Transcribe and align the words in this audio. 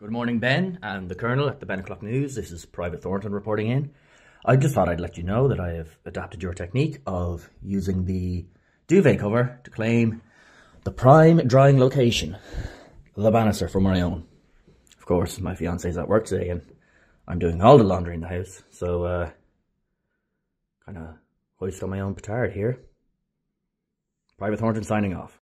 Good 0.00 0.10
morning, 0.12 0.38
Ben 0.38 0.78
and 0.82 1.10
the 1.10 1.14
Colonel 1.14 1.50
at 1.50 1.60
the 1.60 1.66
Ben 1.66 1.80
O'Clock 1.80 2.02
News. 2.02 2.34
This 2.34 2.52
is 2.52 2.64
Private 2.64 3.02
Thornton 3.02 3.32
reporting 3.32 3.68
in. 3.68 3.90
I 4.46 4.56
just 4.56 4.74
thought 4.74 4.88
I'd 4.88 4.98
let 4.98 5.18
you 5.18 5.24
know 5.24 5.48
that 5.48 5.60
I 5.60 5.72
have 5.72 5.94
adapted 6.06 6.42
your 6.42 6.54
technique 6.54 7.02
of 7.06 7.50
using 7.62 8.06
the 8.06 8.46
duvet 8.86 9.18
cover 9.18 9.60
to 9.62 9.70
claim 9.70 10.22
the 10.84 10.90
prime 10.90 11.46
drying 11.46 11.78
location, 11.78 12.38
the 13.14 13.30
banister 13.30 13.68
for 13.68 13.82
my 13.82 14.00
own. 14.00 14.26
Of 14.96 15.04
course, 15.04 15.38
my 15.38 15.54
fiance's 15.54 15.98
at 15.98 16.08
work 16.08 16.24
today 16.24 16.48
and 16.48 16.62
I'm 17.28 17.38
doing 17.38 17.60
all 17.60 17.76
the 17.76 17.84
laundry 17.84 18.14
in 18.14 18.22
the 18.22 18.28
house, 18.28 18.62
so 18.70 19.04
uh, 19.04 19.30
kind 20.86 20.96
of 20.96 21.08
hoist 21.56 21.82
on 21.82 21.90
my 21.90 22.00
own 22.00 22.14
petard 22.14 22.54
here. 22.54 22.80
Private 24.38 24.60
Thornton 24.60 24.82
signing 24.82 25.14
off. 25.14 25.38